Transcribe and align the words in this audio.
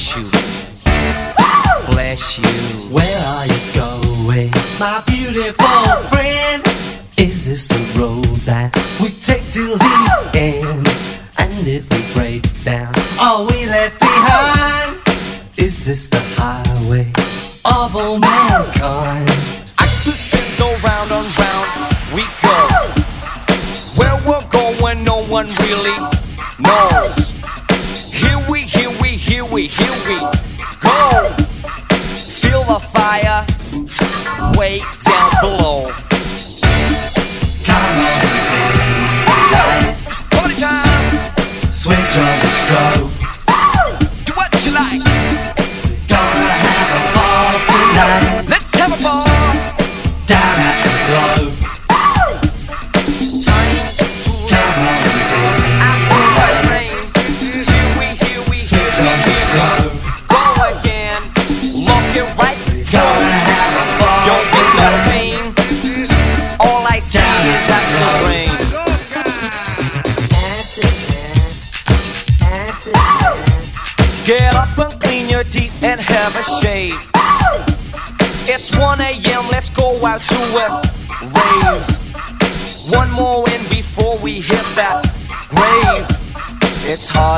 Bless 0.00 0.16
you. 0.16 0.24
Bless 1.90 2.38
you. 2.38 2.44
Where 2.88 3.18
are 3.18 3.46
you 3.46 3.60
going, 3.74 4.50
my 4.78 5.02
beautiful 5.06 5.66
friend? 6.08 6.49
below. 35.40 35.69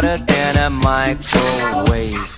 hotter 0.02 0.24
than 0.24 0.56
a 0.56 0.70
microwave. 0.70 2.31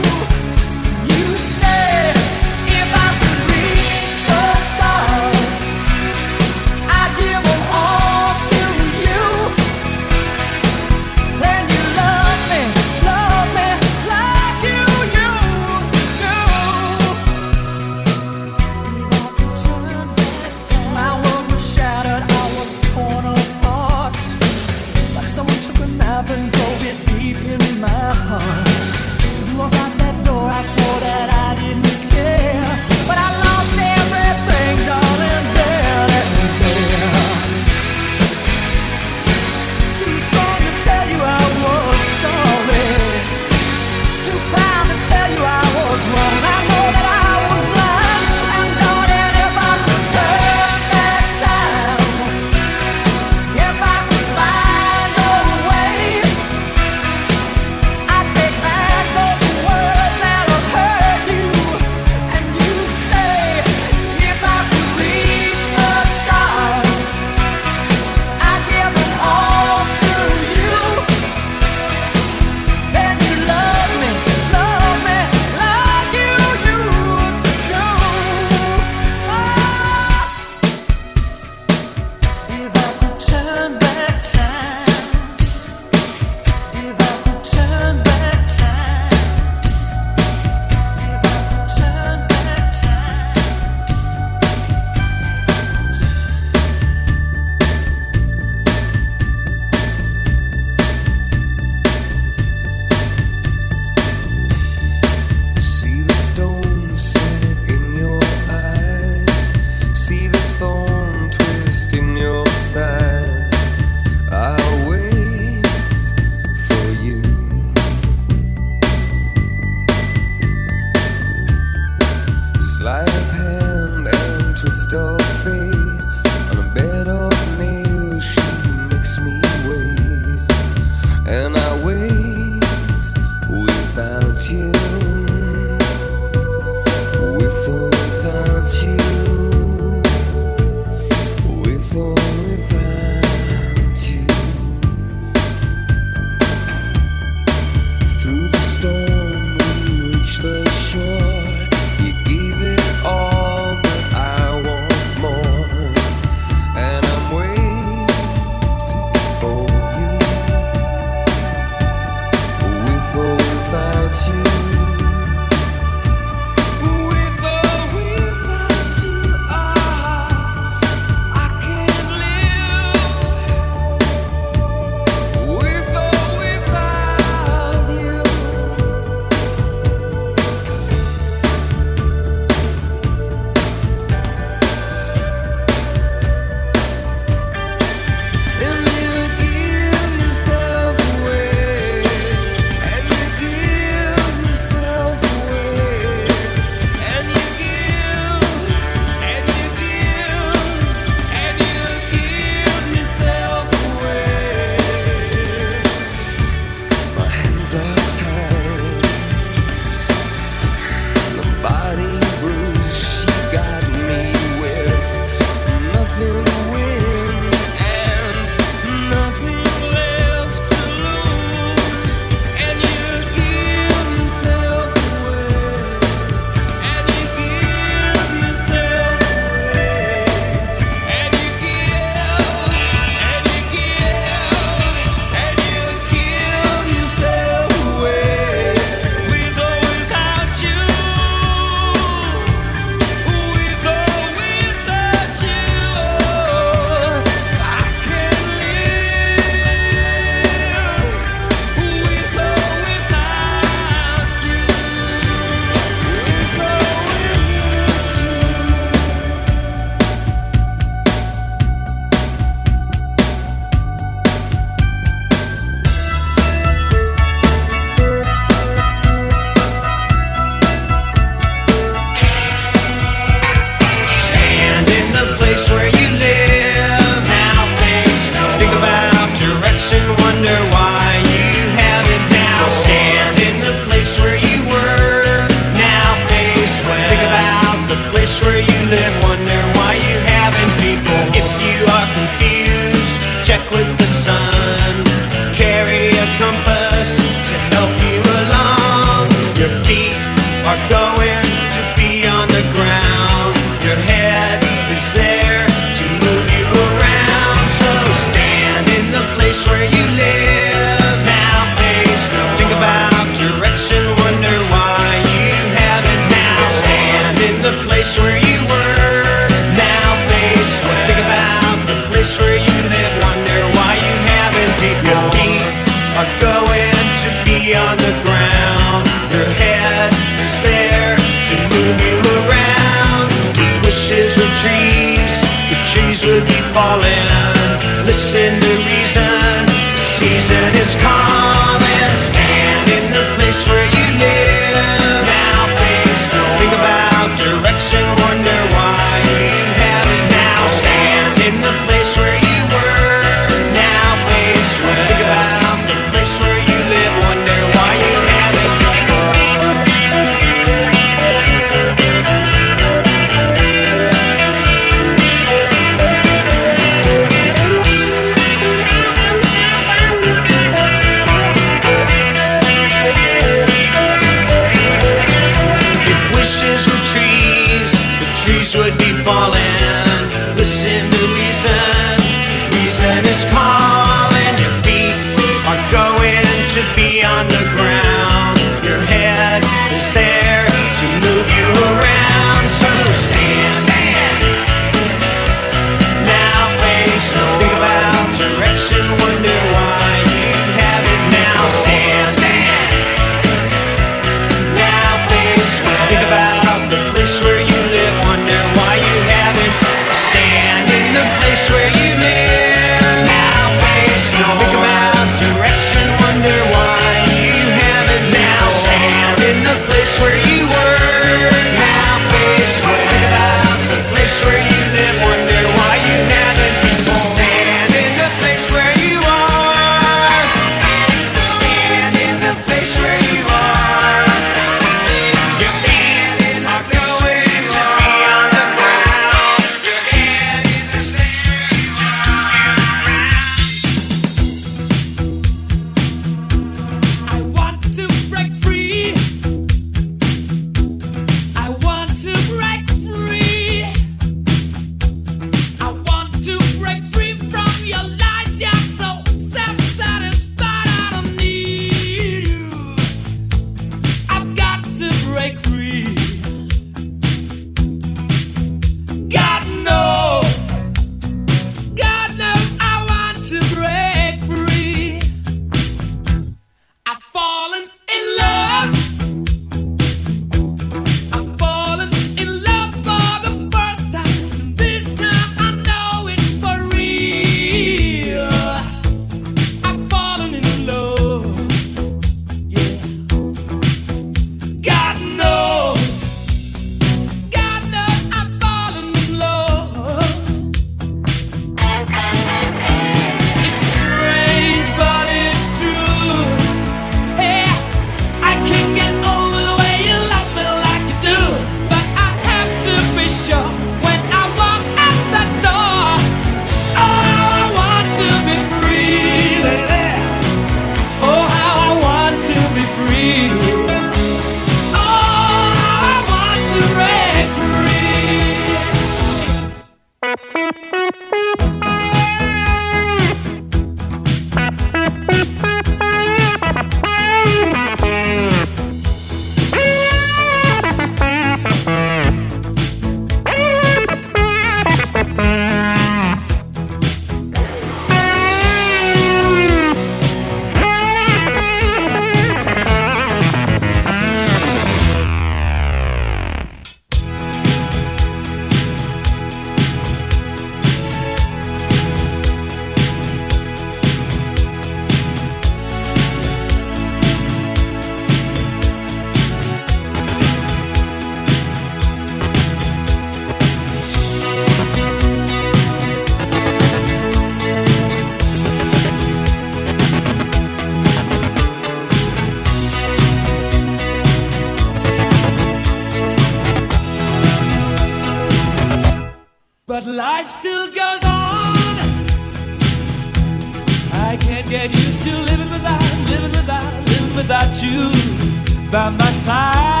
By 598.91 599.09
my 599.09 599.31
side. 599.31 600.00